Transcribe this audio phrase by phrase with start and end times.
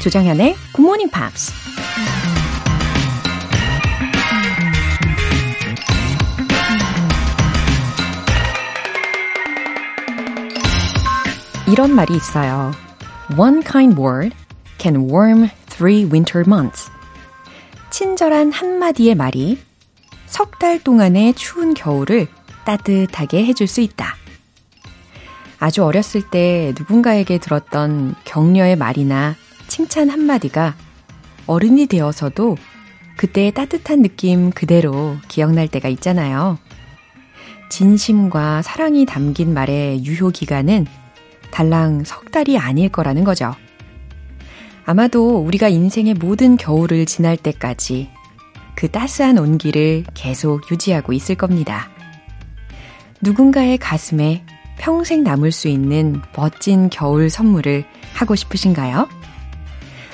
[0.00, 1.52] 조정현의 Good Morning Pops.
[11.68, 12.72] 이런 말이 있어요.
[13.36, 14.34] One kind word
[14.78, 16.90] can warm three winter months.
[17.90, 19.58] 친절한 한마디의 말이
[20.26, 22.28] 석 달 동안의 추운 겨울을
[22.64, 24.16] 따뜻하게 해줄 수 있다.
[25.58, 29.36] 아주 어렸을 때 누군가에게 들었던 격려의 말이나
[29.80, 30.74] 칭찬 한마디가
[31.46, 32.58] 어른이 되어서도
[33.16, 36.58] 그때의 따뜻한 느낌 그대로 기억날 때가 있잖아요.
[37.70, 40.86] 진심과 사랑이 담긴 말의 유효 기간은
[41.50, 43.54] 달랑 석 달이 아닐 거라는 거죠.
[44.84, 48.10] 아마도 우리가 인생의 모든 겨울을 지날 때까지
[48.74, 51.88] 그 따스한 온기를 계속 유지하고 있을 겁니다.
[53.22, 54.44] 누군가의 가슴에
[54.78, 59.19] 평생 남을 수 있는 멋진 겨울 선물을 하고 싶으신가요?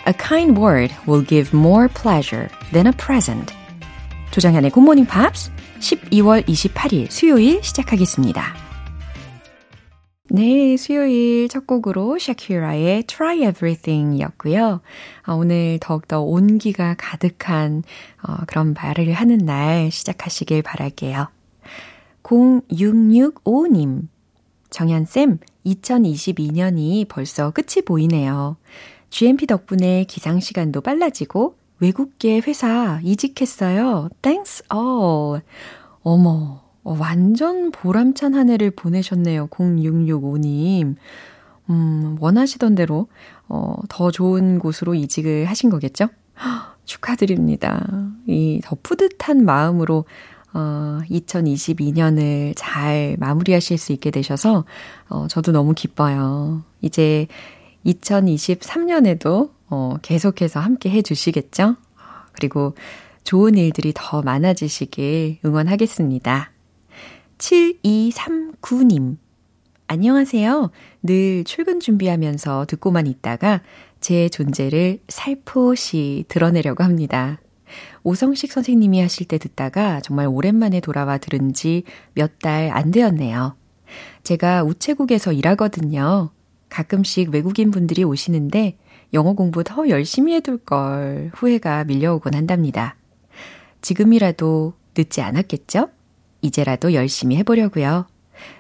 [0.09, 3.53] A kind word will give more pleasure than a present.
[4.31, 8.55] 조장현의 Good Morning Pops 12월 28일 수요일 시작하겠습니다.
[10.31, 14.81] 네, 수요일 첫 곡으로 샤키라의 Try Everything 였고요.
[15.25, 17.83] 아, 오늘 더욱더 온기가 가득한
[18.23, 21.27] 어, 그런 말을 하는 날 시작하시길 바랄게요.
[22.23, 24.07] 0665님.
[24.71, 28.57] 정현쌤, 2022년이 벌써 끝이 보이네요.
[29.11, 34.09] GMP 덕분에 기상 시간도 빨라지고 외국계 회사 이직했어요.
[34.23, 35.43] Thanks all.
[36.03, 39.49] 어머, 완전 보람찬 한 해를 보내셨네요.
[39.49, 40.97] 0665님.
[41.69, 43.09] 음, 원하시던 대로,
[43.49, 46.09] 어, 더 좋은 곳으로 이직을 하신 거겠죠?
[46.85, 47.85] 축하드립니다.
[48.29, 50.05] 이 더 뿌듯한 마음으로
[50.55, 54.65] 어, 2022년을 잘 마무리하실 수 있게 되셔서
[55.09, 56.63] 어, 저도 너무 기뻐요.
[56.81, 57.27] 이제
[57.87, 61.77] 2023년에도 어, 계속해서 함께 해 주시겠죠?
[62.33, 62.75] 그리고
[63.25, 66.51] 좋은 일들이 더 많아지시길 응원하겠습니다.
[67.39, 69.17] 7239님.
[69.89, 70.71] 안녕하세요.
[71.03, 73.63] 늘 출근 준비하면서 듣고만 있다가
[74.01, 77.41] 제 존재를 살포시 드러내려고 합니다.
[78.05, 81.85] 오성식 선생님이 하실 때 듣다가 정말 오랜만에 돌아와 들은 지
[82.17, 83.57] 몇 달 안 되었네요.
[84.23, 86.31] 제가 우체국에서 일하거든요.
[86.77, 88.77] 가끔씩 외국인 분들이 오시는데
[89.15, 92.97] 영어 공부 더 열심히 해둘 걸 후회가 밀려오곤 한답니다.
[93.81, 95.89] 지금이라도 늦지 않았겠죠?
[96.43, 98.07] 이제라도 열심히 해보려고요.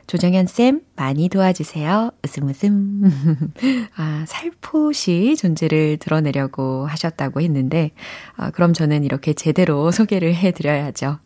[0.06, 2.12] 조정현 쌤 많이 도와주세요.
[2.25, 3.50] 웃음 웃음.
[3.97, 7.91] 아, 살포시 존재를 드러내려고 하셨다고 했는데
[8.37, 11.19] 아, 그럼 저는 이렇게 제대로 소개를 해 드려야죠.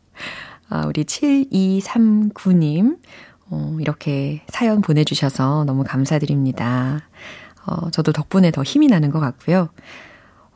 [0.68, 2.98] 아, 우리 7239님
[3.50, 7.02] 어, 이렇게 사연 보내 주셔서 너무 감사드립니다.
[7.66, 9.68] 어, 저도 덕분에 더 힘이 나는 것 같고요.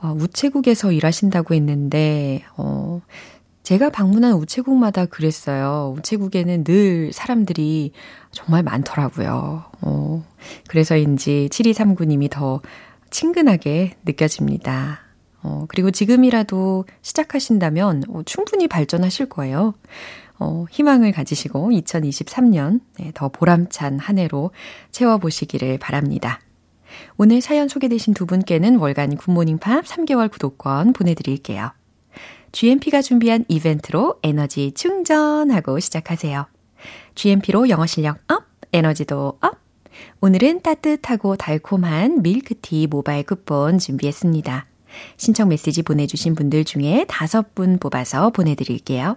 [0.01, 3.01] 어, 우체국에서 일하신다고 했는데 어,
[3.63, 5.95] 제가 방문한 우체국마다 그랬어요.
[5.97, 7.93] 우체국에는 늘 사람들이
[8.31, 9.65] 정말 많더라고요.
[9.81, 10.25] 어,
[10.69, 12.61] 그래서인지 7239님이 더
[13.11, 15.01] 친근하게 느껴집니다.
[15.43, 19.75] 어, 그리고 지금이라도 시작하신다면 어, 충분히 발전하실 거예요.
[20.39, 24.51] 어, 희망을 가지시고 2023년 네, 더 보람찬 한 해로
[24.91, 26.41] 채워보시기를 바랍니다.
[27.17, 31.73] 오늘 사연 소개되신 두 분께는 월간 굿모닝 팝 3개월 구독권 보내드릴게요.
[32.53, 36.47] GMP가 준비한 이벤트로 에너지 충전하고 시작하세요.
[37.15, 39.59] GMP로 영어 실력 up, 에너지도 up.
[40.21, 44.67] 오늘은 따뜻하고 달콤한 밀크티 모바일 쿠폰 준비했습니다.
[45.17, 49.17] 신청 메시지 보내주신 분들 중에 다섯 분 뽑아서 보내드릴게요.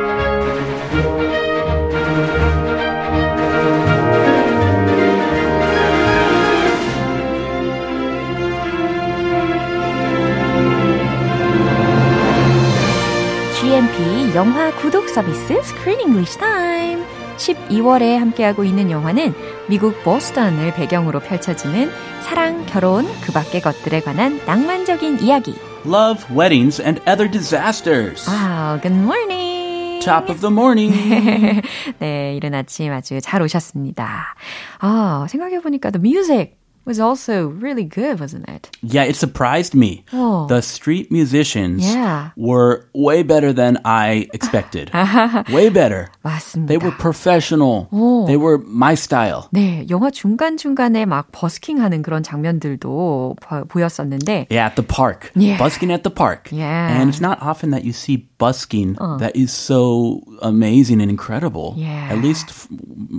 [14.31, 17.03] GMP 영화 구독 서비스 Screen English Time
[17.37, 19.33] 12월에 함께하고 있는 영화는
[19.67, 21.89] 미국 보스턴을 배경으로 펼쳐지는
[22.21, 25.55] 사랑, 결혼, 그 밖의 것들에 관한 낭만적인 이야기.
[25.85, 28.29] Love, weddings, and other disasters.
[28.29, 29.99] Wow, good morning.
[30.03, 31.61] Top of the morning.
[31.99, 34.35] 네, 이른 아침 아주 잘 오셨습니다.
[34.79, 38.70] 아, 생각해보니까 The Music was also really good, wasn't it?
[38.80, 40.04] Yeah, it surprised me.
[40.12, 40.46] Oh.
[40.46, 42.30] The street musicians Yeah.
[42.36, 44.92] were way better than I expected.
[45.50, 46.06] way better.
[46.22, 46.68] 맞습니다.
[46.68, 47.88] They were professional.
[48.30, 49.48] They were my style.
[49.52, 55.32] 네, 영화 중간중간에 막 버스킹하는 그런 장면들도 보, 보였었는데 Yeah, at the park.
[55.34, 55.58] Yeah.
[55.58, 56.50] Busking at the park.
[56.52, 56.94] Yeah.
[57.00, 61.74] And it's not often that you see busking that is so amazing and incredible.
[61.76, 62.10] Yeah.
[62.14, 62.68] At least f-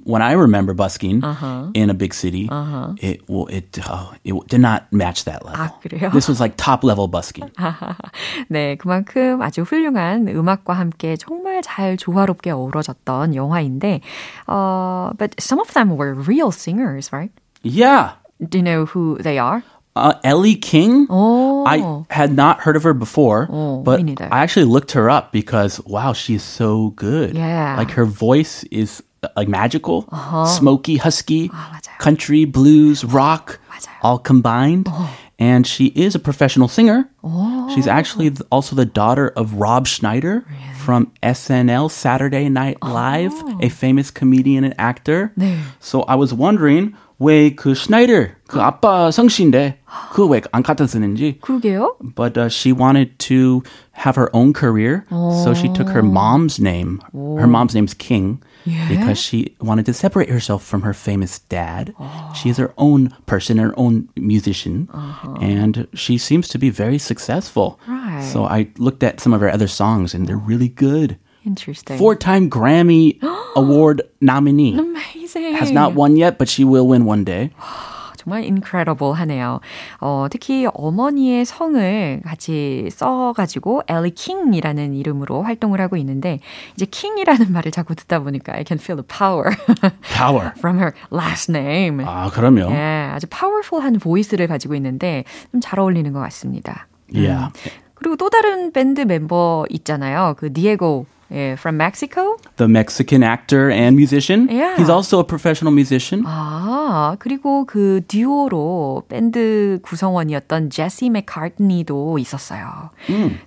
[0.06, 1.22] when I remember busking
[1.76, 2.48] in a big city,
[3.02, 5.60] it will it uh, it did not match that level.
[5.60, 6.12] 아, 그래요?
[6.12, 7.50] This was like top level busking.
[8.50, 14.02] 네, 그만큼 아주 훌륭한 음악과 함께 정말 잘 조화롭게 어우러졌던 영화인데,
[14.48, 17.32] 어, but some of them were real singers, right?
[17.64, 18.12] Yeah.
[18.40, 19.64] Do you know who they are?
[19.96, 21.08] Uh, Ellie King.
[21.10, 21.66] Oh.
[21.66, 21.82] I
[22.14, 24.30] had not heard of her before, Oh, but me neither.
[24.32, 27.36] I actually looked her up because wow, she's so good.
[27.36, 27.76] Yeah.
[27.78, 30.06] like her voice is uh, like magical,
[30.46, 31.81] smoky, husky, 맞아요.
[32.00, 33.98] country, blues, rock, 맞아요.
[34.04, 34.88] all combined.
[35.40, 37.08] And she is a professional singer.
[37.76, 40.44] She's actually th- also the daughter of Rob Schneider
[40.84, 45.32] from SNL Saturday Night Live, a famous comedian and actor.
[45.38, 45.60] 네.
[45.80, 49.78] So I was wondering 왜 그 Schneider 그 아빠 성씨인데
[50.12, 51.38] 그 왜 안 갖다 쓰는지.
[51.42, 51.98] 그러게요.
[52.16, 53.62] But uh, she wanted to
[53.92, 57.00] have her own career, so she took her mom's name.
[57.14, 61.95] Her mom's name's King because she wanted to separate herself from her famous dad.
[61.99, 62.33] Oh.
[62.35, 65.39] She is her own person, her own musician, uh-huh.
[65.41, 67.81] and she seems to be very successful.
[67.87, 68.23] Right.
[68.23, 71.19] So I looked at some of her other songs, and they're really good.
[71.45, 71.99] Interesting.
[71.99, 73.21] Four-time Grammy
[73.57, 74.79] Award nominee.
[74.79, 75.55] Amazing.
[75.55, 77.51] Has not won yet, but she will win one day.
[78.23, 79.61] 정말 incredible 하네요.
[80.01, 86.41] 어, 특히 어머니의 성을 같이 써가지고 엘리 킹이라는 이름으로 활동을 하고 있는데
[86.75, 89.55] 이제 킹이라는 말을 자꾸 듣다 보니까 I can feel the power
[90.17, 90.53] Power.
[90.59, 92.05] from her last name.
[92.07, 92.71] 아, 그럼요.
[92.73, 96.89] 예, 아주 파워풀한 보이스를 가지고 있는데 좀 잘 어울리는 것 같습니다.
[97.15, 97.49] Yeah.
[97.95, 100.35] 그리고 또 다른 밴드 멤버 있잖아요.
[100.37, 102.37] 그 디에고 예, from Mexico.
[102.57, 104.49] the Mexican actor and musician.
[104.51, 104.77] Yeah.
[104.77, 106.25] He's also a professional musician.
[106.27, 112.91] 아, 그리고 그 듀오로 밴드 구성원이었던 제시 맥카트니도 있었어요.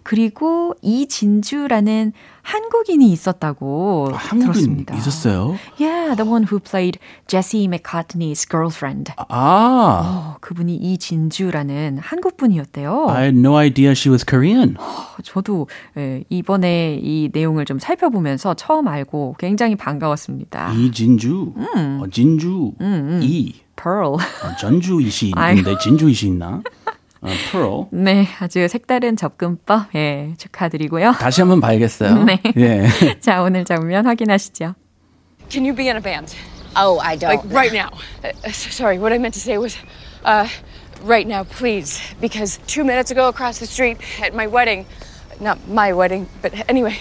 [0.04, 2.14] 그리고 이진주라는
[2.46, 4.96] 한국인이 있었다고 한국인 들었습니다.
[4.96, 5.58] 있었어요.
[5.80, 9.12] Yeah, the one who played Jesse McCartney's girlfriend.
[9.18, 13.08] 아, 어, 그분이 이진주라는 한국 분이었대요.
[13.10, 14.76] I had no idea she was Korean.
[15.24, 20.72] 저도 예, 이번에 이 내용을 좀 살펴보면서 처음 알고 굉장히 반가웠습니다.
[20.72, 22.74] 이진주, 어, 진주,
[23.24, 24.14] 이, Pearl.
[24.14, 25.34] 어, 전주이시.
[25.50, 26.62] 있는데 진주이시 있나?
[27.25, 27.87] 어, Pearl.
[27.93, 31.12] 네, 아주 색다른 접근법 예, 축하드리고요.
[31.19, 32.25] 다시 한번 봐야겠어요.
[32.25, 32.41] 네.
[32.57, 33.21] 예.
[33.21, 34.75] 자, 오늘 장면 확인하시죠.
[35.51, 36.35] Can you be in a band?
[36.77, 37.31] Oh, I don't.
[37.31, 37.91] Like right now.
[38.25, 39.77] Uh, uh, s- sorry, what I meant to say was,
[40.25, 40.47] uh,
[41.05, 42.01] right now, please.
[42.21, 44.87] Because two minutes ago, across the street at my wedding,
[45.41, 46.97] not my wedding, but anyway,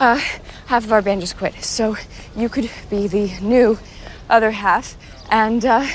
[0.00, 0.18] uh,
[0.66, 1.54] half of our band just quit.
[1.62, 1.96] So
[2.36, 3.78] you could be the new
[4.28, 4.96] other half,
[5.30, 5.86] and uh,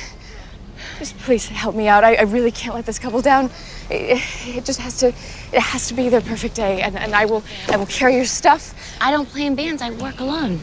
[0.99, 2.05] just please help me out.
[2.05, 3.51] I, I really can't let this couple down.
[3.91, 5.09] It, it just has to.
[5.53, 7.43] It has to be their perfect day, and, and I will.
[7.69, 8.75] I will carry your stuff.
[9.01, 9.83] I don't play in bands.
[9.83, 10.61] I work alone.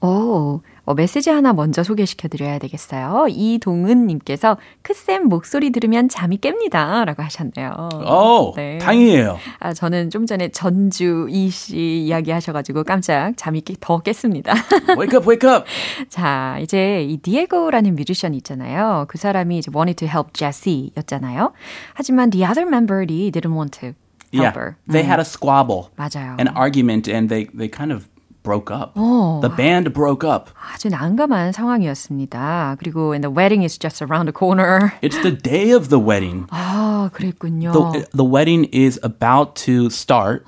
[0.00, 3.26] 오, 어, 메시지 하나 먼저 소개시켜 드려야 되겠어요.
[3.28, 7.04] 이동은 님께서 크쌤 목소리 들으면 잠이 깹니다.
[7.04, 7.88] 라고 하셨네요.
[8.08, 8.78] 오, 네.
[8.78, 9.36] 다행이에요.
[9.58, 14.54] 아, 저는 좀 전에 전주 이 씨 이야기 하셔가지고 깜짝 잠이 깨- 더 깼습니다.
[14.96, 15.64] Wake up, wake up.
[16.08, 19.06] 자, 이제 이 디에고라는 뮤지션 있잖아요.
[19.08, 21.52] 그 사람이 이제 wanted to help Jesse 였잖아요.
[21.94, 23.96] 하지만 the other member이 didn't want to help
[24.32, 24.76] Yeah, her.
[24.90, 26.36] they had a squabble, 맞아요.
[26.38, 28.06] an argument, and they they kind of
[28.45, 28.93] broke up.
[28.95, 29.39] 어.
[29.41, 30.49] The band broke up.
[30.73, 32.75] 아주 난감한 상황이었습니다.
[32.79, 34.93] 그리고 and the wedding is just around the corner.
[35.03, 36.47] It's the day of the wedding.
[36.49, 37.71] 아, 그랬군요.
[37.71, 40.43] the, the wedding is about to start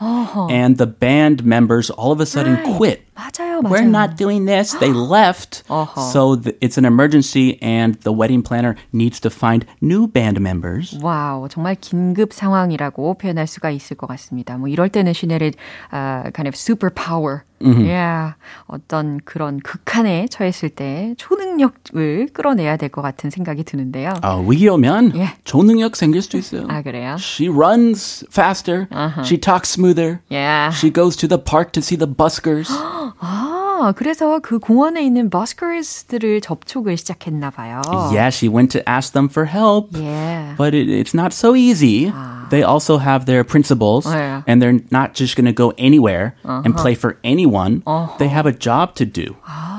[0.49, 2.77] and the band members all of a sudden Right.
[2.77, 3.69] quit 맞아요, 맞아요.
[3.73, 6.01] we're not doing this they left Uh-huh.
[6.11, 10.97] so th- it's an emergency and the wedding planner needs to find new band members
[11.01, 14.57] 와우, 정말 긴급 상황이라고 표현할 수가 있을 것 같습니다.
[14.57, 15.53] 뭐 이럴 때는 시내를
[15.93, 18.33] uh, kind of super power, yeah,
[18.67, 24.13] 어떤 그런 극한에 처했을 때 초능력을 끌어내야 될 것 같은 생각이 드는데요.
[24.23, 25.29] 어, 위기 오면 예.
[25.45, 27.15] 초능력 생길 수도 있어요 아 그래요?
[27.17, 28.87] She runs faster.
[29.23, 30.19] She talks smoother.
[30.29, 30.71] Yeah.
[30.75, 32.69] She goes to the park to see the buskers.
[33.19, 37.81] 아, 그래서 그 공원에 있는 버스커스들을 접촉을 시작했나 봐요.
[38.11, 39.89] yeah, she went to ask them for help.
[39.97, 40.55] Yeah.
[40.57, 42.11] But it, it's not so easy.
[42.49, 44.43] They also have their principles, Yeah.
[44.47, 47.81] and they're not just going to go anywhere and play for anyone.
[48.19, 49.35] They have a job to do.
[49.45, 49.76] 아,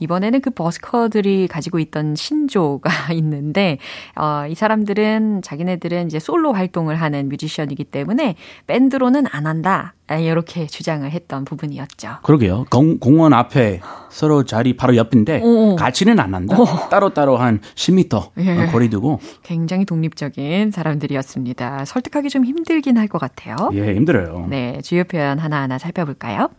[0.00, 3.78] 이번에는 그 버스커들이 가지고 있던 신조가 있는데,
[4.14, 8.36] 어, 이 사람들은, 자기네들은 이제 솔로 활동을 하는 뮤지션이기 때문에
[8.66, 9.94] 밴드로는 안 한다.
[10.08, 12.18] 이렇게 주장을 했던 부분이었죠.
[12.22, 12.66] 그러게요.
[12.70, 15.74] 공, 공원 앞에 서로 자리 바로 옆인데 오.
[15.74, 16.56] 같이는 안 한다.
[16.90, 18.66] 따로 따로 한 10m 예.
[18.66, 19.18] 거리 두고.
[19.42, 21.86] 굉장히 독립적인 사람들이었습니다.
[21.86, 23.56] 설득하기 좀 힘들긴 할 것 같아요.
[23.72, 24.46] 예, 힘들어요.
[24.48, 26.50] 네, 주요 표현 하나하나 살펴볼까요?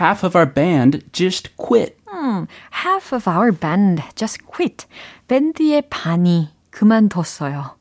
[0.00, 1.96] Half of our band just quit.
[2.40, 2.46] 음,
[2.84, 4.86] half of our band just quit.
[5.26, 7.76] 밴드의 반이 그만뒀어요.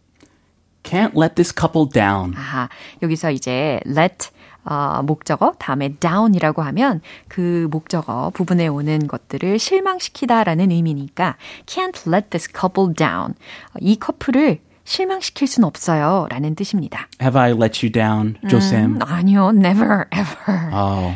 [0.84, 2.34] Can't let this couple down.
[2.36, 2.70] 아하,
[3.02, 4.30] 여기서 이제 let
[4.64, 12.50] 어, 목적어 다음에 down이라고 하면 그 목적어 부분에 오는 것들을 실망시키다라는 의미니까 can't let this
[12.52, 13.34] couple down.
[13.80, 16.28] 이 커플을 실망시킬 순 없어요.
[16.30, 17.08] 라는 뜻입니다.
[17.22, 18.96] Have I let you down, 조쌤?
[18.96, 20.72] 음, 아니요, never, ever.
[20.74, 21.16] Oh.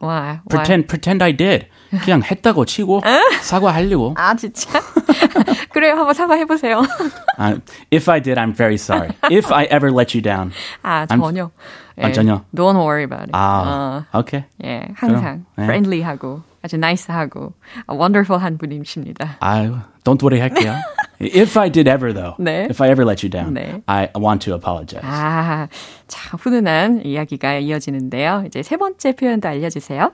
[0.00, 0.40] Why?
[0.48, 1.66] Pretend, pretend I did.
[2.04, 3.02] 그냥 했다고 치고
[3.42, 4.14] 사과하려고.
[4.16, 4.80] 아 진짜?
[5.72, 6.82] 그래요, 한번 사과해 보세요.
[7.38, 7.60] uh,
[7.92, 9.10] if I did, I'm very sorry.
[9.30, 10.52] If I ever let you down.
[10.82, 11.50] 아 전혀.
[11.98, 12.44] 예, 아 전혀.
[12.54, 13.32] Don't worry about it.
[13.32, 14.44] 아, 어, 오케이.
[14.64, 17.52] 예, 항상 그럼, friendly하고 아주 nice하고
[17.88, 19.36] wonderful한 분이십니다.
[19.40, 20.74] 아유, don't worry 할게요.
[21.20, 22.66] If I did ever though, 네.
[22.68, 23.82] if I ever let you down, 네.
[23.86, 25.06] I want to apologize.
[25.08, 25.68] 아,
[26.08, 28.44] 참 훈훈한 이야기가 이어지는데요.
[28.46, 30.12] 이제 세 번째 표현도 알려주세요.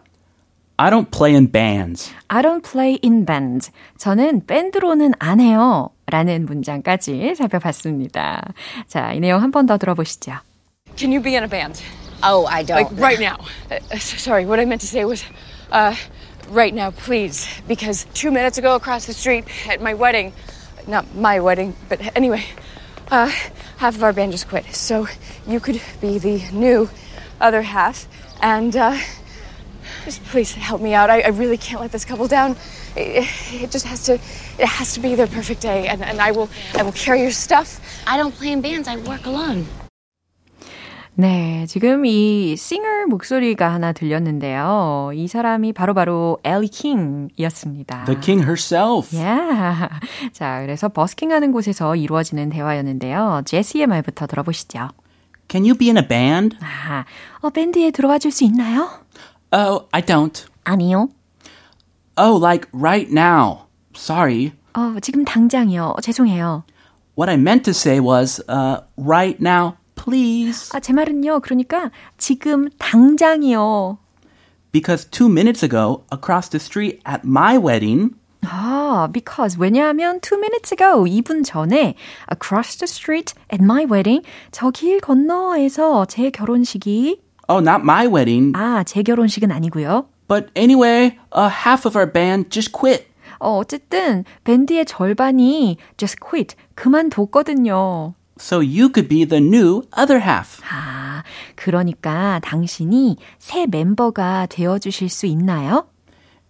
[0.78, 2.12] I don't play in bands.
[2.30, 3.72] I don't play in bands.
[3.98, 5.90] 저는 밴드로는 안 해요.
[6.08, 8.54] 라는 문장까지 살펴봤습니다.
[8.88, 10.34] 자, 이 내용 한 번 더 들어보시죠.
[10.96, 11.82] Can you be in a band?
[12.24, 12.78] Oh, I don't.
[12.78, 13.38] Like right now.
[13.72, 15.24] Uh, sorry, what I meant to say was,
[15.72, 15.96] uh,
[16.50, 17.48] right now, please.
[17.68, 20.34] Because two minutes ago across the street at my wedding,
[20.88, 22.44] not my wedding, but anyway,
[23.12, 23.30] uh,
[23.78, 24.66] half of our band just quit.
[24.74, 25.08] So
[25.48, 26.90] you could be the new
[27.40, 28.08] other half
[28.42, 28.98] and, uh,
[30.09, 31.11] just please help me out.
[31.11, 32.57] I, I really can't let this couple down.
[32.97, 34.15] It, it, just has to,
[34.59, 37.31] it has to be their perfect day, and, and I will, I will carry your
[37.31, 37.81] stuff.
[38.07, 38.89] I don't play in bands.
[38.89, 39.67] I work alone.
[41.15, 45.11] 네, 지금 이 싱어 목소리가 하나 들렸는데요.
[45.15, 48.05] 이 사람이 바로바로 엘리 킹이었습니다.
[48.05, 49.15] The king herself.
[49.15, 49.89] Yeah.
[50.33, 53.43] 자, 그래서 버스킹하는 곳에서 이루어지는 대화였는데요.
[53.47, 54.91] 제시의 말부터 들어보시죠.
[55.51, 56.57] Can you be in a band?
[56.63, 57.05] 아,
[57.41, 58.89] 어, 밴드에 들어와 줄 수 있나요?
[59.52, 60.46] Oh, I don't.
[60.66, 61.10] 아니요.
[62.18, 63.68] Oh, like right now.
[63.96, 64.54] Sorry.
[64.74, 65.96] 어, 지금 당장이요.
[66.02, 66.64] 죄송해요.
[67.16, 70.70] What I meant to say was, uh, right now, please.
[70.74, 71.42] 아, 제 말은요.
[71.42, 73.98] 그러니까 지금 당장이요.
[74.72, 80.72] Because two minutes ago, across the street at my wedding, 아, because 왜냐하면 two minutes
[80.74, 81.94] ago, 2분 전에
[82.32, 88.53] across the street at my wedding, 저 길 건너에서 제 결혼식이 Oh, not my wedding.
[88.55, 90.07] 아, 제 결혼식은 아니고요.
[90.29, 93.07] But anyway, uh, half of our band just quit.
[93.41, 98.15] 어, 어쨌든 밴드의 절반이 just quit 그만뒀거든요.
[98.39, 100.61] So you could be the new other half.
[100.71, 101.23] 아,
[101.57, 105.87] 그러니까 당신이 새 멤버가 되어 주실 수 있나요?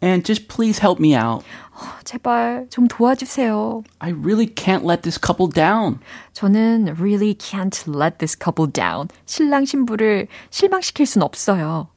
[0.02, 1.46] And just please help me out.
[1.72, 3.84] 어, 제발 좀 도와주세요.
[4.00, 6.00] I really can't let this couple down.
[6.34, 9.08] 저는 really can't let this couple down.
[9.26, 11.88] 신랑 신부를 실망시킬 순 없어요.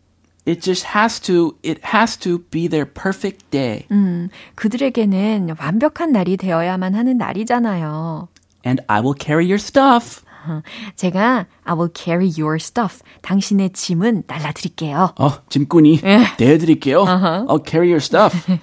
[0.47, 3.87] It just has to, it has to be their perfect day.
[3.91, 8.29] 음, 그들에게는 완벽한 날이 되어야만 하는 날이잖아요.
[8.65, 10.23] And I will carry your stuff.
[10.95, 13.01] 제가 I will carry your stuff.
[13.23, 15.15] 당신의 짐은 날라드릴게요.
[15.19, 16.01] 어, 짐꾼이
[16.39, 17.05] 내어드릴게요.
[17.05, 18.49] I'll carry your stuff.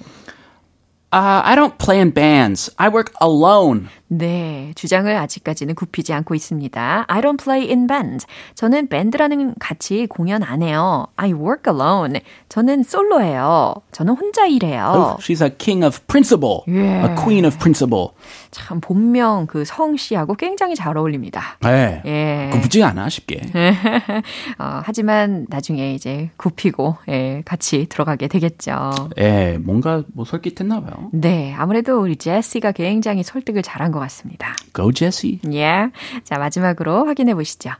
[1.13, 2.71] Uh, I don't play in bands.
[2.79, 3.89] I work alone.
[4.08, 7.04] 네, 주장을 아직까지는 굽히지 않고 있습니다.
[7.06, 8.26] I don't play in band.
[8.54, 11.06] 저는 밴드라는 같이 공연 안 해요.
[11.16, 12.20] I work alone.
[12.48, 13.74] 저는 솔로예요.
[13.92, 14.92] 저는 혼자 일해요.
[14.94, 16.62] Oh, she's a king of principle.
[16.66, 17.12] Yeah.
[17.12, 18.10] A queen of principle.
[18.50, 21.58] 참 본명 그 성씨하고 굉장히 잘 어울립니다.
[21.60, 22.02] 네.
[22.06, 22.50] 예.
[22.52, 23.42] 굽지 않아 쉽게.
[24.58, 28.90] 어, 하지만 나중에 이제 굽히고 예, 같이 들어가게 되겠죠.
[29.18, 31.10] 예, 뭔가 뭐 설깃했나 봐요.
[31.12, 34.55] 네, 아무래도 우리 제시가 굉장히 설득을 잘한 것 같습니다.
[34.73, 35.39] Go Jesse.
[35.51, 35.89] 예.
[36.23, 37.71] 자, 마지막으로 확인해 보시죠.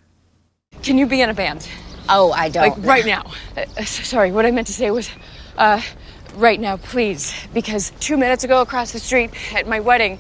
[0.81, 1.67] Can you be in a band?
[2.09, 2.63] Oh, I don't.
[2.63, 3.23] Like right now.
[3.55, 5.09] Uh, sorry, what I meant to say was,
[5.57, 5.79] uh,
[6.35, 7.33] right now, please.
[7.53, 10.19] Because two minutes ago across the street at my wedding,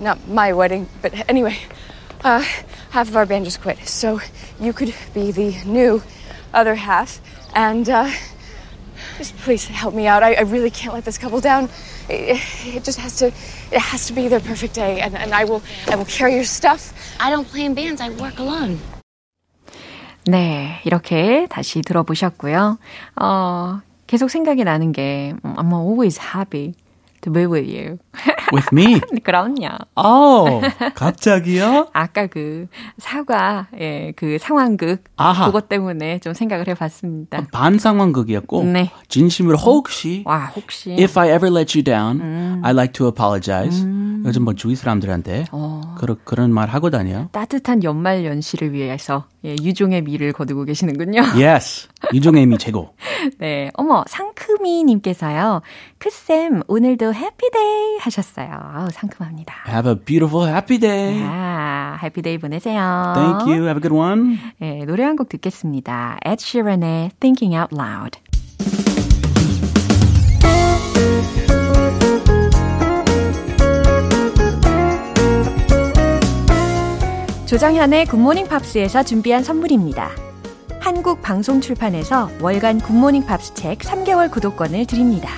[0.00, 1.56] not my wedding, but anyway,
[2.24, 2.42] uh,
[2.90, 3.78] half of our band just quit.
[3.86, 4.20] So
[4.58, 6.02] you could be the new
[6.52, 7.20] other half.
[7.54, 8.10] And, uh,
[9.18, 10.22] just please help me out.
[10.22, 11.68] I, I really can't let this couple down.
[12.08, 13.28] It, it, just has to,
[13.70, 15.00] it has to be their perfect day.
[15.00, 16.92] And, and I will, I will carry your stuff.
[17.18, 18.00] I don't play in bands.
[18.00, 18.78] I work alone.
[20.26, 22.78] 네, 이렇게 다시 들어보셨고요.
[23.16, 26.74] 어, 계속 생각이 나는 게 I'm always happy
[27.22, 27.98] to be with you.
[28.55, 28.99] With me?
[29.23, 29.67] 그럼요.
[29.95, 30.61] Oh,
[30.95, 31.89] 갑자기요?
[31.93, 35.47] 아까 그 사과, 예, 그 상황극 아하.
[35.47, 37.47] 그것 때문에 좀 생각을 해봤습니다.
[37.51, 38.91] 반 상황극이었고 네.
[39.09, 43.85] 진심으로 혹시 와 혹시 If I ever let you down, I'd like to apologize.
[44.25, 45.45] 요즘 뭐 주위 사람들한테
[45.97, 47.27] 그런 그런 말 하고 다녀.
[47.31, 51.21] 따뜻한 연말 연시를 위해서 예, 유종의 미를 거두고 계시는군요.
[51.37, 52.95] Yes, 유종애미 최고.
[53.39, 55.61] 네, 어머 상큼이님께서요.
[55.99, 58.44] 크쌤 오늘도 해피데이 하셨어요.
[58.51, 59.55] 아우 상큼합니다.
[59.67, 61.21] Have a beautiful, happy day.
[61.23, 63.13] 아, 해피데이 보내세요.
[63.15, 63.63] Thank you.
[63.65, 64.37] Have a good one.
[64.59, 66.17] 네, 노래 한 곡 듣겠습니다.
[66.25, 68.19] Ed Sheeran의 Thinking Out Loud.
[77.45, 80.09] 조정현의 굿모닝 팝스에서 준비한 선물입니다.
[80.81, 85.29] 한국 방송 출판에서 월간 굿모닝 팝스 책 3개월 구독권을 드립니다.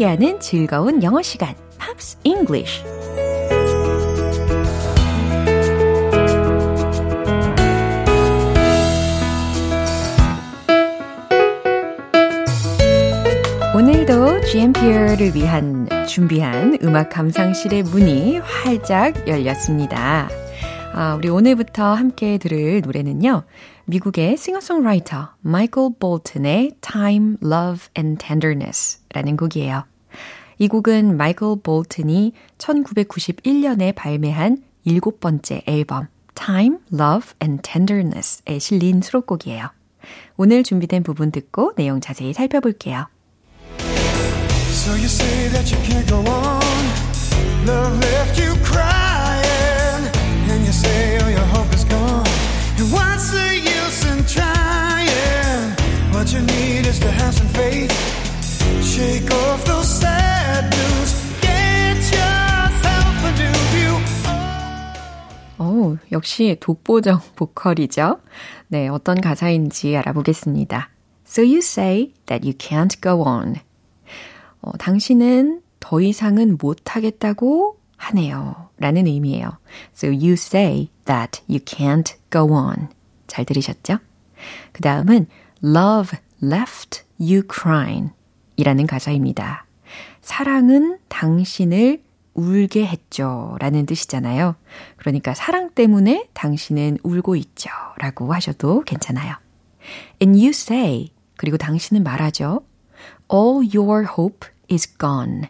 [0.00, 2.82] 함께하는 즐거운 영어 시간, Pops English.
[13.74, 20.28] 오늘도 GMP를 위한 준비한 음악 감상실의 문이 활짝 열렸습니다.
[20.92, 23.44] 아, 우리 오늘부터 함께 들을 노래는요.
[23.84, 29.89] 미국의 싱어송라이터 마이클 볼튼의 Time, Love and Tenderness 라는 곡이에요.
[30.60, 39.70] 이 곡은 마이클 볼튼이 1991년에 발매한 일곱 번째 앨범 Time, Love and Tenderness에 실린 수록곡이에요.
[40.36, 43.06] 오늘 준비된 부분 듣고 내용 자세히 살펴볼게요.
[43.78, 46.60] So you say that you can't go on.
[47.64, 50.12] Love left you crying.
[50.50, 52.28] And you say all your hope is gone.
[52.76, 55.72] And what's the use in trying?
[56.12, 57.88] What you need is to have some faith.
[58.84, 59.49] Shake off
[65.58, 68.20] 오, 역시 독보적 보컬이죠.
[68.68, 70.90] 네, 어떤 가사인지 알아보겠습니다.
[71.26, 73.56] So you say that you can't go on.
[74.62, 78.70] 어, 당신은 더 이상은 못하겠다고 하네요.
[78.78, 79.58] 라는 의미예요.
[79.94, 82.88] So you say that you can't go on.
[83.26, 83.98] 잘 들으셨죠?
[84.72, 85.26] 그 다음은
[85.62, 88.12] love left you crying
[88.56, 89.66] 이라는 가사입니다.
[90.30, 93.56] 사랑은 당신을 울게 했죠.
[93.58, 94.54] 라는 뜻이잖아요.
[94.96, 97.68] 그러니까 사랑 때문에 당신은 울고 있죠.
[97.96, 99.34] 라고 하셔도 괜찮아요.
[100.22, 102.62] And you say, 그리고 당신은 말하죠.
[103.28, 105.48] All your hope is gone.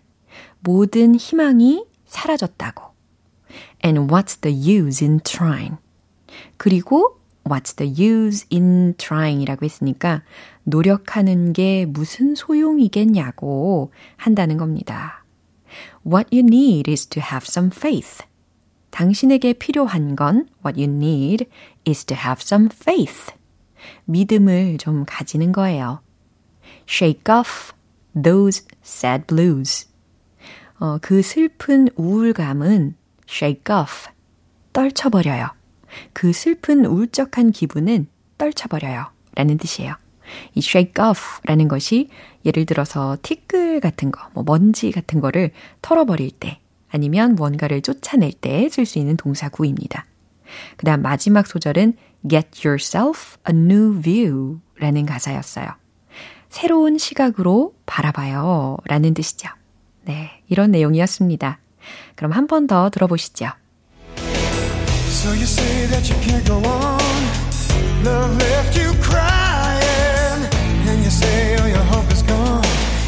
[0.61, 2.95] 모든 희망이 사라졌다고.
[3.85, 5.77] And what's the use in trying?
[6.57, 7.20] 그리고
[7.51, 10.23] what's the use in trying 이라고 했으니까
[10.65, 15.25] 노력하는 게 무슨 소용이겠냐고 한다는 겁니다.
[16.07, 18.25] What you need is to have some faith.
[18.91, 21.47] 당신에게 필요한 건 what you need
[21.87, 23.33] is to have some faith.
[24.05, 26.01] 믿음을 좀 가지는 거예요.
[26.89, 27.73] Shake off
[28.21, 29.89] those sad blues.
[30.79, 32.97] 어, 그 슬픈 우울감은
[33.29, 34.09] shake off.
[34.73, 35.60] 떨쳐버려요.
[36.13, 38.07] 그 슬픈 울적한 기분은
[38.39, 39.07] 떨쳐버려요.
[39.35, 39.95] 라는 뜻이에요.
[40.55, 42.09] 이 shake off 라는 것이
[42.45, 45.51] 예를 들어서 티끌 같은 거, 뭐 먼지 같은 거를
[45.83, 50.07] 털어버릴 때 아니면 뭔가를 쫓아낼 때 쓸 수 있는 동사구입니다.
[50.77, 51.95] 그 다음 마지막 소절은
[52.29, 55.69] get yourself a new view 라는 가사였어요.
[56.49, 59.49] 새로운 시각으로 바라봐요 라는 뜻이죠.
[60.05, 61.59] 네, 이런 내용이었습니다.
[62.17, 63.47] 그럼 한 번 더 들어보시죠.
[65.10, 67.22] So you say that you can't go on.
[68.04, 70.42] Love left you crying.
[70.90, 72.66] And you say all your hope is gone.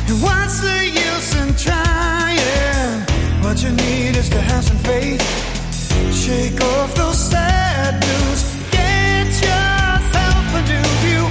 [0.09, 3.05] And what's the use in trying?
[3.43, 5.21] What you need is to have some faith.
[6.11, 8.41] Shake off those sad blues.
[8.71, 11.25] Get yourself a new view.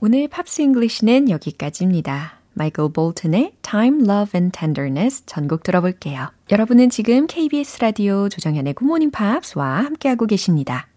[0.00, 2.38] 오늘 팝스 잉글리시는 여기까지입니다.
[2.53, 6.29] 마이클 볼튼의 Time, Love and Tenderness 전곡 들어볼게요.
[6.51, 10.87] 여러분은 지금 KBS 라디오 조정현의 Good Morning Pops와 함께하고 계십니다.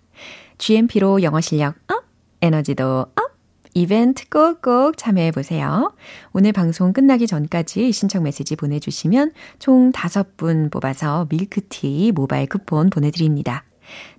[0.59, 2.05] GMP로 영어 실력 up,
[2.41, 3.37] 에너지도 up,
[3.77, 5.93] 이벤트 꼭꼭 참여해보세요.
[6.33, 13.66] 오늘 방송 끝나기 전까지 신청 메시지 보내주시면 총 5분 뽑아서 밀크티 모바일 쿠폰 보내드립니다.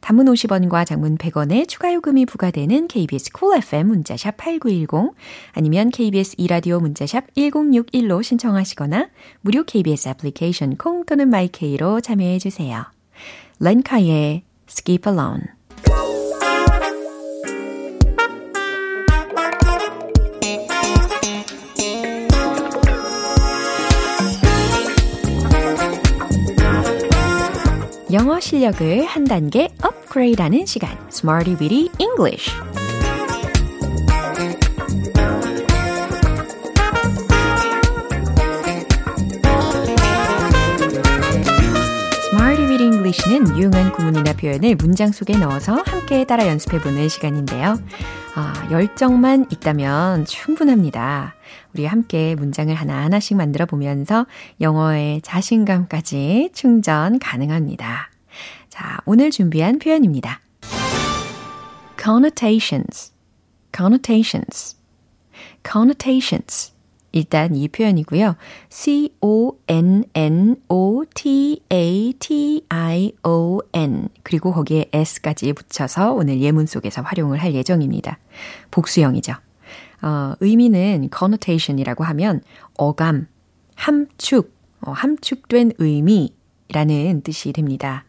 [0.02, 5.16] 단문 50원과 장문 100원의 추가 요금이 부과되는 KBS Cool FM 문자샵 8910
[5.54, 9.10] 아니면 KBS 2라디오 문자샵 1061로 신청하시거나
[9.42, 12.86] 무료 KBS 애플리케이션 콩 또는 마이케이로 참여해 주세요.
[13.60, 15.57] 렌카의 Skip Alone
[28.14, 32.52] 영어 실력을 한 단계 업그레이드하는 시간 Smarty Weedy English
[43.08, 47.80] English는 유용한 구문이나 표현을 문장 속에 넣어서 함께 따라 연습해보는 시간인데요.
[48.36, 51.37] 아, 열정만 있다면 충분합니다.
[51.74, 54.26] 우리 함께 문장을 하나하나씩 만들어 보면서
[54.62, 58.10] 영어의 자신감까지 충전 가능합니다.
[58.70, 60.42] 자, 오늘 준비한 표현입니다.
[62.02, 63.14] connotations,
[63.76, 64.78] connotations,
[65.70, 66.74] connotations.
[67.12, 68.36] 일단 이 표현이고요.
[68.70, 69.70] C-O-N-N-O-T-A-T-I-O-N
[74.24, 78.20] 그리고 거기에 S까지 붙여서 오늘 예문 속에서 활용을 할 예정입니다.
[78.72, 79.34] 복수형이죠.
[80.02, 82.42] 어, 의미는 connotation이라고 하면
[82.78, 83.28] 어감,
[83.76, 88.06] 함축, 어, 함축된 의미라는 뜻이 됩니다.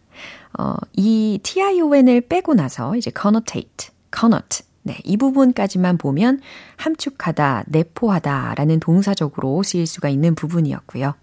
[0.58, 6.40] 어, 이 tion을 빼고 나서 이제 connotate, connote 네, 이 부분까지만 보면
[6.76, 11.14] 함축하다, 내포하다 라는 동사적으로 쓰일 수가 있는 부분이었고요.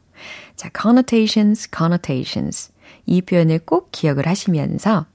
[0.56, 2.72] 자, connotations, connotations.
[3.08, 5.08] 이 표현을 꼭 기억을 하시면서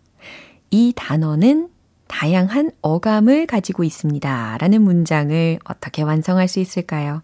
[0.71, 1.69] 이 단어는
[2.11, 4.59] 다양한 어감을 가지고 있습니다.
[4.59, 7.23] 라는 문장을 어떻게 완성할 수 있을까요?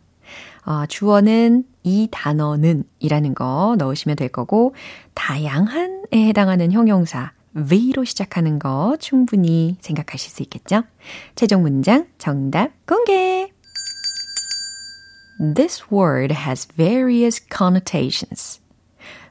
[0.64, 4.74] 어, 주어는 이 단어는 이라는 거 넣으시면 될 거고,
[5.14, 10.84] 다양한에 해당하는 형용사, V로 시작하는 거 충분히 생각하실 수 있겠죠?
[11.34, 13.50] 최종 문장 정답 공개!
[15.54, 18.60] This word has various connotations.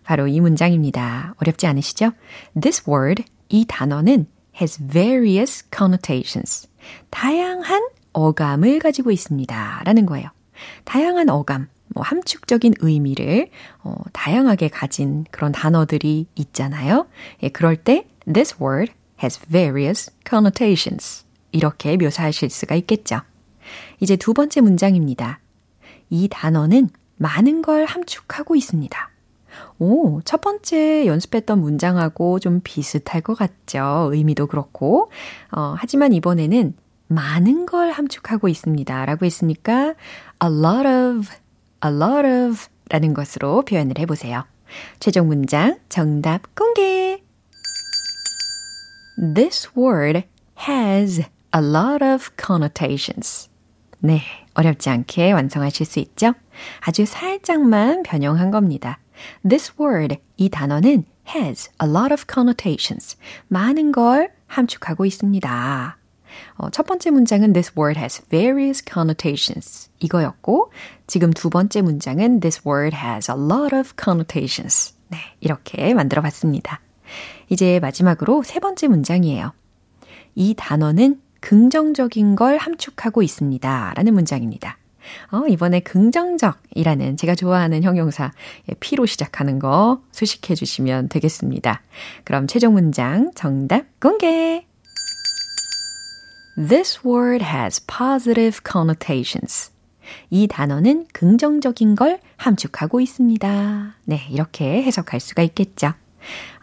[0.04, 1.34] 바로 이 문장입니다.
[1.38, 2.12] 어렵지 않으시죠?
[2.60, 4.28] This word, 이 단어는
[4.60, 6.68] has various connotations.
[7.10, 9.82] 다양한 어감을 가지고 있습니다.
[9.84, 10.30] 라는 거예요.
[10.86, 13.50] 다양한 어감, 뭐 함축적인 의미를
[13.84, 17.08] 어, 다양하게 가진 그런 단어들이 있잖아요.
[17.44, 21.26] 예, 그럴 때 this word has various connotations.
[21.52, 23.22] 이렇게 묘사하실 수가 있겠죠.
[24.00, 25.40] 이제 두 번째 문장입니다.
[26.10, 29.15] 이 단어는 많은 걸 함축하고 있습니다.
[29.80, 34.10] 오, 첫 번째 연습했던 문장하고 좀 비슷할 것 같죠.
[34.12, 35.12] 의미도 그렇고.
[35.52, 36.74] 어, 하지만 이번에는
[37.08, 39.06] 많은 걸 함축하고 있습니다.
[39.06, 39.94] 라고 했으니까
[40.44, 41.30] a lot of,
[41.86, 44.46] a lot of 라는 것으로 표현을 해보세요.
[45.00, 47.22] 최종 문장 정답 공개!
[49.36, 50.24] This word
[50.68, 51.22] has
[51.56, 53.50] a lot of connotations.
[54.00, 54.22] 네,
[54.54, 56.34] 어렵지 않게 완성하실 수 있죠?
[56.82, 59.00] 아주 살짝만 변형한 겁니다.
[59.48, 63.18] This word, 이 단어는 has a lot of connotations.
[63.48, 65.98] 많은 걸 함축하고 있습니다.
[66.58, 69.90] 어, 첫 번째 문장은 This word has various connotations.
[70.00, 70.72] 이거였고,
[71.08, 74.94] 지금 두 번째 문장은 This word has a lot of connotations.
[75.08, 76.82] 네, 이렇게 만들어 봤습니다.
[77.50, 79.54] 이제 마지막으로 세 번째 문장이에요.
[80.36, 83.94] 이 단어는 긍정적인 걸 함축하고 있습니다.
[83.96, 84.78] 라는 문장입니다.
[85.32, 88.32] 어, 이번에 긍정적이라는 제가 좋아하는 형용사
[88.80, 91.82] P로 시작하는 거 수식해 주시면 되겠습니다.
[92.24, 94.66] 그럼 최종 문장 정답 공개!
[96.58, 99.72] This word has positive connotations.
[100.30, 103.96] 이 단어는 긍정적인 걸 함축하고 있습니다.
[104.06, 105.94] 네, 이렇게 해석할 수가 있겠죠.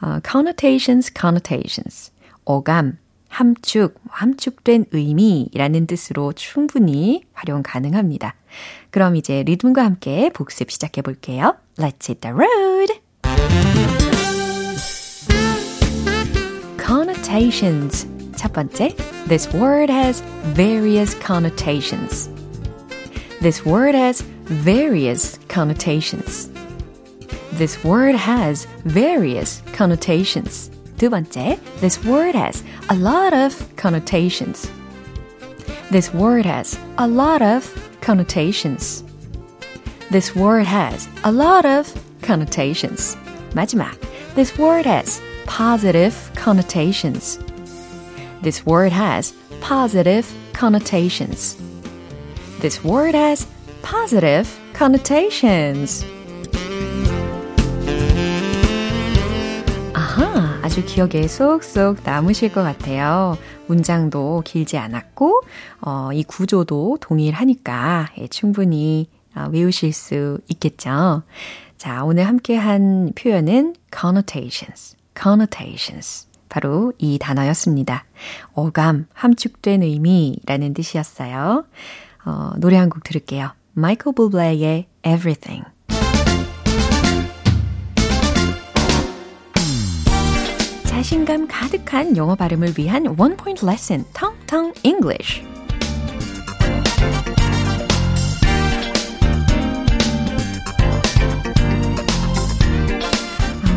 [0.00, 2.12] 어, connotations, connotations.
[2.44, 2.98] 어감,
[3.32, 8.34] 함축, 함축된 의미라는 뜻으로 충분히 활용 가능합니다.
[8.90, 11.56] 그럼 이제 리듬과 함께 복습 시작해 볼게요.
[11.78, 13.00] Let's hit the road!
[16.76, 18.06] connotations.
[18.36, 18.94] 첫 번째,
[19.26, 20.22] this word has
[20.54, 22.28] various connotations.
[23.40, 26.50] This word has various connotations.
[27.56, 30.71] This word has various connotations.
[31.01, 34.69] 두 번째, this word has a lot of connotations.
[35.91, 39.03] This word has a lot of connotations.
[40.09, 43.15] This word has a lot of connotations.
[43.53, 43.91] 마지막,
[44.35, 47.39] this word has positive connotations.
[48.41, 51.57] This word has positive connotations.
[52.59, 53.45] This word has
[53.81, 56.03] positive connotations.
[60.72, 63.36] 아주 기억에 쏙쏙 남으실 것 같아요.
[63.66, 65.42] 문장도 길지 않았고,
[65.82, 71.24] 어, 이 구조도 동일하니까 예, 충분히 어, 외우실 수 있겠죠.
[71.76, 76.26] 자, 오늘 함께 한 표현은 connotations, connotations.
[76.48, 78.06] 바로 이 단어였습니다.
[78.54, 81.66] 어감, 함축된 의미라는 뜻이었어요.
[82.24, 83.50] 어, 노래 한 곡 들을게요.
[83.74, 85.66] 마이클 부블레의 Everything.
[91.02, 95.42] 자신감 가득한 영어 발음을 위한 원 포인트 레슨, 텅텅 English.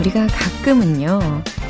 [0.01, 1.19] 우리가 가끔은요,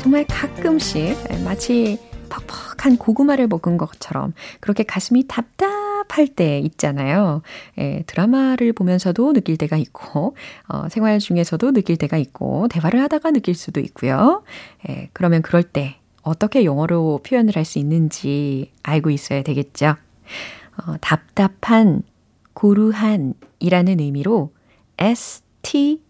[0.02, 7.42] 정말 가끔씩 마치 퍽퍽한 고구마를 먹은 것처럼 그렇게 가슴이 답답 할 때 있잖아요.
[7.78, 10.36] 예, 드라마를 보면서도 느낄 때가 있고,
[10.68, 14.42] 어, 생활 중에서도 느낄 때가 있고, 대화를 하다가 느낄 수도 있고요.
[14.88, 19.96] 예, 그러면 그럴 때 어떻게 영어로 표현을 할 수 있는지 알고 있어야 되겠죠.
[20.78, 22.02] 어, 답답한,
[22.54, 24.52] 고루한 이라는 의미로
[24.98, 26.00] S-T-U-F-F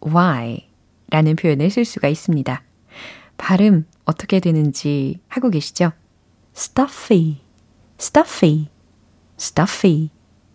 [0.00, 0.68] y
[1.10, 2.62] 라는 표현을 쓸 수가 있습니다.
[3.38, 5.92] 발음 어떻게 되는지 하고 계시죠?
[6.54, 7.38] stuffy,
[8.00, 8.68] stuffy,
[9.38, 10.10] stuffy.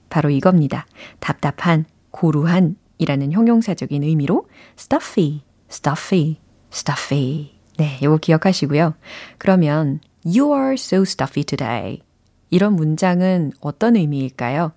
[0.09, 0.85] 바로 이겁니다.
[1.19, 6.37] 답답한, 고루한 이라는 형용사적인 의미로 stuffy, stuffy,
[6.71, 7.51] stuffy.
[7.77, 8.93] 네, 이거 기억하시고요.
[9.39, 12.01] 그러면 you are so stuffy today.
[12.49, 14.71] 이런 문장은 어떤 의미일까요?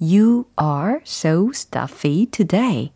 [0.00, 2.92] You are so stuffy today.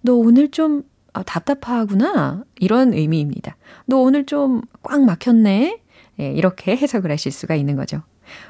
[0.00, 2.44] 너 오늘 좀 아, 답답하구나.
[2.58, 3.56] 이런 의미입니다.
[3.86, 5.80] 너 오늘 좀 꽉 막혔네.
[6.20, 8.02] 예, 이렇게 해석을 하실 수가 있는 거죠.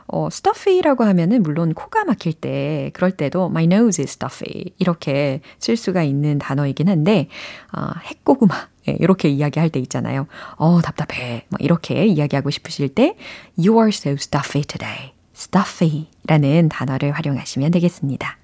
[0.07, 5.77] 어, stuffy라고 하면은 물론 코가 막힐 때 그럴 때도 my nose is stuffy 이렇게 쓸
[5.77, 7.29] 수가 있는 단어이긴 한데
[7.73, 10.27] 어, 핵고구마 예, 이렇게 이야기할 때 있잖아요.
[10.57, 13.17] 어 답답해 뭐 이렇게 이야기하고 싶으실 때
[13.57, 15.13] you are so stuffy today.
[15.35, 18.39] stuffy라는 단어를 활용하시면 되겠습니다.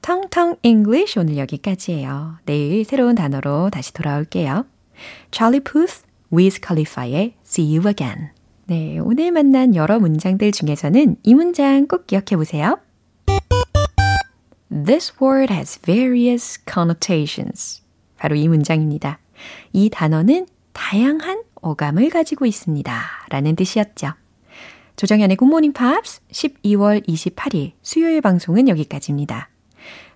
[0.00, 2.38] 텅텅 English 오늘 여기까지예요.
[2.44, 4.66] 내일 새로운 단어로 다시 돌아올게요.
[5.30, 8.41] Charlie Puth, Wiz Khalifa의 See You Again.
[8.66, 12.78] 네, 오늘 만난 여러 문장들 중에서는 이 문장 꼭 기억해 보세요.
[14.70, 17.82] This word has various connotations.
[18.16, 19.18] 바로 이 문장입니다.
[19.72, 23.02] 이 단어는 다양한 어감을 가지고 있습니다.
[23.28, 24.12] 라는 뜻이었죠.
[24.96, 29.48] 조정현의 굿모닝 팝스 12월 28일 수요일 방송은 여기까지입니다.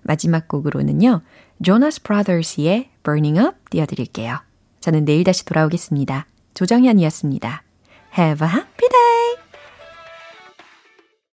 [0.03, 1.21] 마지막 곡으로는요.
[1.61, 4.39] 조나스 브라더스의 Burning Up 띄워드릴게요.
[4.79, 6.27] 저는 내일 다시 돌아오겠습니다.
[6.53, 7.66] 조정현이었습니다.
[8.11, 9.16] Have a happy day!